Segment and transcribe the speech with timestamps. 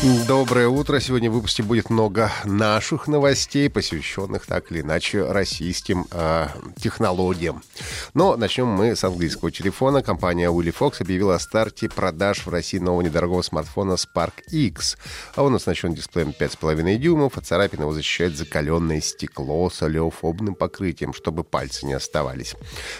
[0.00, 1.00] Доброе утро.
[1.00, 6.46] Сегодня в выпуске будет много наших новостей, посвященных так или иначе российским э,
[6.76, 7.64] технологиям.
[8.14, 10.00] Но начнем мы с английского телефона.
[10.04, 14.96] Компания Willy Fox объявила о старте продаж в России нового недорогого смартфона Spark X.
[15.34, 21.12] А он оснащен дисплеем 5,5 дюймов, а царапины его защищает закаленное стекло с олеофобным покрытием,
[21.12, 22.54] чтобы пальцы не оставались.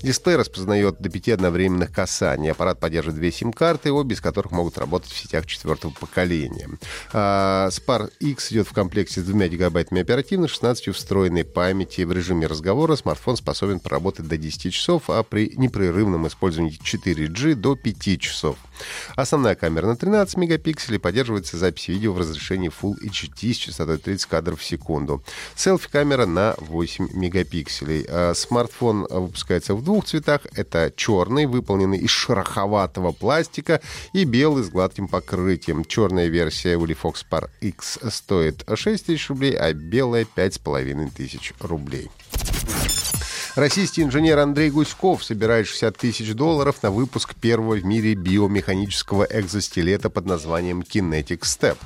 [0.00, 2.52] Дисплей распознает до пяти одновременных касаний.
[2.52, 6.68] Аппарат поддерживает две сим-карты, обе из которых могут работать в сетях четвертого поколения.
[7.12, 12.02] Spar X идет в комплекте с 2 гигабайтами оперативной, 16 встроенной памяти.
[12.02, 17.76] В режиме разговора смартфон способен проработать до 10 часов, а при непрерывном использовании 4G до
[17.76, 18.56] 5 часов.
[19.14, 24.26] Основная камера на 13 мегапикселей поддерживается запись видео в разрешении Full HD с частотой 30
[24.26, 25.22] кадров в секунду.
[25.54, 28.04] Селфи-камера на 8 мегапикселей.
[28.08, 30.40] А смартфон выпускается в двух цветах.
[30.54, 33.80] Это черный, выполненный из шероховатого пластика,
[34.12, 35.84] и белый с гладким покрытием.
[35.84, 42.10] Черная версия Ulifox Par X стоит 6 тысяч рублей, а белая 5,5 тысяч рублей.
[43.56, 50.10] Российский инженер Андрей Гуськов собирает 60 тысяч долларов на выпуск первого в мире биомеханического экзостилета
[50.10, 51.76] под названием Kinetic Step.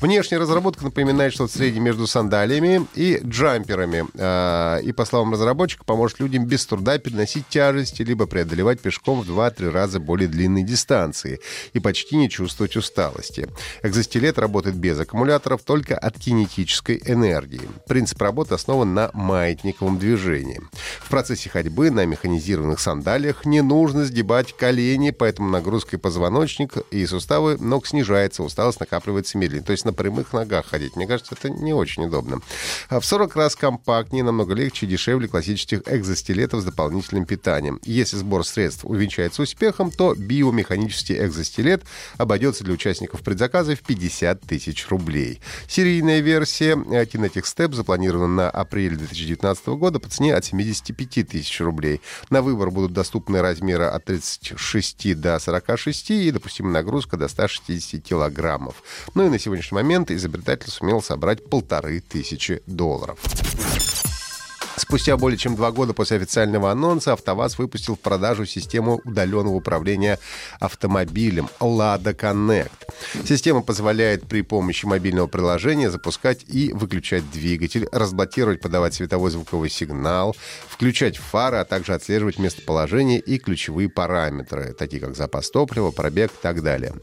[0.00, 4.06] Внешняя разработка напоминает что-то среднее между сандалиями и джамперами.
[4.16, 9.28] А, и, по словам разработчика, поможет людям без труда переносить тяжести, либо преодолевать пешком в
[9.28, 11.40] 2-3 раза более длинные дистанции
[11.72, 13.48] и почти не чувствовать усталости.
[13.82, 17.68] Экзостилет работает без аккумуляторов, только от кинетической энергии.
[17.88, 20.60] Принцип работы основан на маятниковом движении.
[21.08, 27.06] В процессе ходьбы на механизированных сандалиях не нужно сгибать колени, поэтому нагрузка и позвоночник, и
[27.06, 29.64] суставы ног снижается, усталость накапливается медленнее.
[29.64, 30.96] То есть на прямых ногах ходить.
[30.96, 32.42] Мне кажется, это не очень удобно.
[32.90, 37.80] А в 40 раз компактнее, намного легче и дешевле классических экзостилетов с дополнительным питанием.
[37.84, 41.84] Если сбор средств увенчается успехом, то биомеханический экзостилет
[42.18, 45.40] обойдется для участников предзаказа в 50 тысяч рублей.
[45.68, 51.60] Серийная версия Kinetic Step запланирована на апрель 2019 года по цене от 75 25 тысяч
[51.60, 52.00] рублей.
[52.30, 58.82] На выбор будут доступны размеры от 36 до 46 и допустимая нагрузка до 160 килограммов.
[59.14, 63.18] Ну и на сегодняшний момент изобретатель сумел собрать полторы тысячи долларов.
[64.76, 70.18] Спустя более чем два года после официального анонса АвтоВАЗ выпустил в продажу систему удаленного управления
[70.60, 72.87] автомобилем Lada Connect.
[73.26, 80.36] Система позволяет при помощи мобильного приложения запускать и выключать двигатель, разблокировать, подавать световой звуковой сигнал,
[80.68, 86.42] включать фары, а также отслеживать местоположение и ключевые параметры, такие как запас топлива, пробег и
[86.42, 86.94] так далее.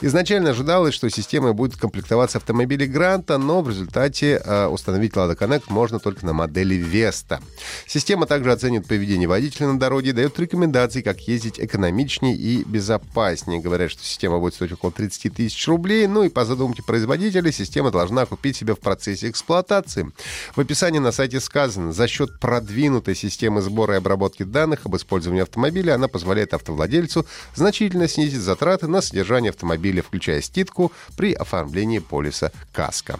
[0.00, 5.64] Изначально ожидалось, что система будет комплектоваться автомобилей Гранта, но в результате э, установить Lada Connect
[5.68, 7.40] можно только на модели места.
[7.86, 13.60] Система также оценит поведение водителя на дороге и дает рекомендации, как ездить экономичнее и безопаснее.
[13.60, 16.06] Говорят, что система будет стоить около 30 тысяч рублей.
[16.06, 20.10] Ну и по задумке производителя, система должна купить себя в процессе эксплуатации.
[20.54, 25.42] В описании на сайте сказано, за счет продвинутой системы сбора и обработки данных об использовании
[25.42, 32.52] автомобиля она позволяет автовладельцу значительно снизить затраты на содержание автомобиля, включая ститку при оформлении полиса
[32.72, 33.18] КАСКО.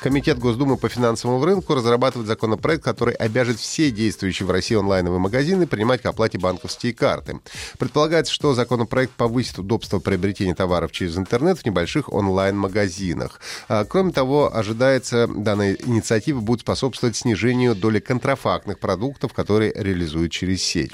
[0.00, 5.66] Комитет Госдумы по финансовому рынку разрабатывает законопроект, который обяжет все действующие в России онлайновые магазины
[5.66, 7.40] принимать к оплате банковские карты.
[7.78, 13.40] Предполагается, что законопроект повысит удобство приобретения товаров через интернет в небольших онлайн-магазинах.
[13.68, 20.62] А, кроме того, ожидается, данная инициатива будет способствовать снижению доли контрафактных продуктов, которые реализуют через
[20.62, 20.92] сеть.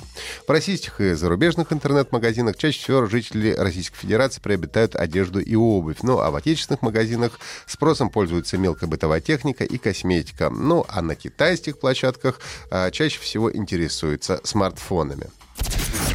[0.48, 6.18] В российских и зарубежных интернет-магазинах чаще всего жители Российской Федерации приобретают одежду и обувь, ну
[6.18, 10.48] а в отечественных магазинах спросом пользуются мелкобытовые бытовая техника и косметика.
[10.48, 12.40] Ну а на китайских площадках
[12.70, 15.26] а, чаще всего интересуются смартфонами.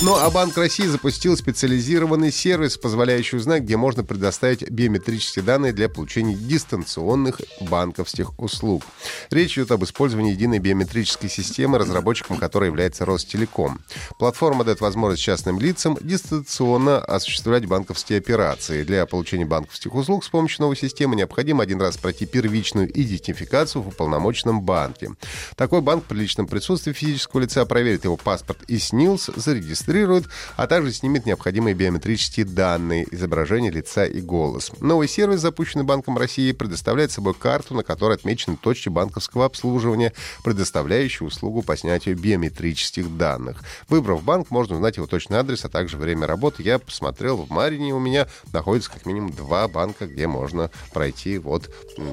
[0.03, 5.89] Ну а Банк России запустил специализированный сервис, позволяющий узнать, где можно предоставить биометрические данные для
[5.89, 8.81] получения дистанционных банковских услуг.
[9.30, 13.80] Речь идет об использовании единой биометрической системы, разработчиком которой является Ростелеком.
[14.18, 18.83] Платформа дает возможность частным лицам дистанционно осуществлять банковские операции.
[18.83, 23.89] Для получения банковских услуг с помощью новой системы необходимо один раз пройти первичную идентификацию в
[23.89, 25.12] уполномоченном банке.
[25.56, 30.67] Такой банк при личном присутствии физического лица проверит его паспорт и СНИЛС, зарегистрирует зарегистрирует, а
[30.67, 34.71] также снимет необходимые биометрические данные, изображение лица и голос.
[34.79, 41.27] Новый сервис, запущенный Банком России, предоставляет собой карту, на которой отмечены точки банковского обслуживания, предоставляющие
[41.27, 43.63] услугу по снятию биометрических данных.
[43.89, 46.63] Выбрав банк, можно узнать его точный адрес, а также время работы.
[46.63, 51.69] Я посмотрел, в Марине у меня находится как минимум два банка, где можно пройти вот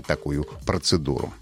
[0.06, 1.32] такую процедуру.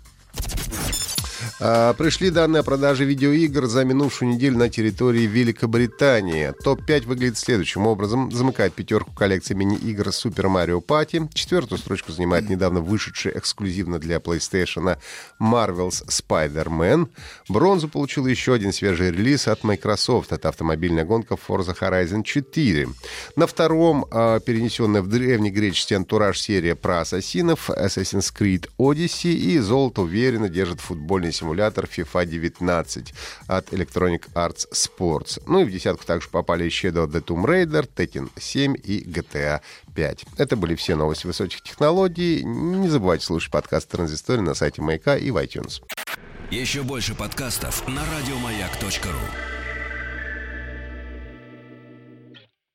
[1.60, 6.52] А, пришли данные о продаже видеоигр за минувшую неделю на территории Великобритании.
[6.62, 8.30] Топ-5 выглядит следующим образом.
[8.30, 11.28] Замыкает пятерку коллекции мини-игр Super Mario Party.
[11.34, 14.98] Четвертую строчку занимает недавно вышедший эксклюзивно для PlayStation
[15.40, 17.08] Marvel's Spider-Man.
[17.48, 20.32] Бронзу получил еще один свежий релиз от Microsoft.
[20.32, 22.88] Это автомобильная гонка Forza Horizon 4.
[23.36, 29.32] На втором а, перенесенная в древнегреческий антураж серия про ассасинов Assassin's Creed Odyssey.
[29.32, 33.14] И золото уверенно держит футбольный симулятор FIFA 19
[33.46, 35.42] от Electronic Arts Sports.
[35.46, 39.60] Ну и в десятку также попали Shadow the Tomb Raider, Tekken 7 и GTA
[39.94, 40.24] 5.
[40.38, 42.44] Это были все новости высоких технологий.
[42.44, 45.82] Не забывайте слушать подкаст Транзистория на сайте Маяка и в iTunes.
[46.50, 49.55] Еще больше подкастов на радиомаяк.ру